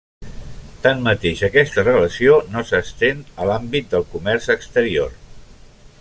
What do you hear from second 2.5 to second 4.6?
no s'estén a l'àmbit del comerç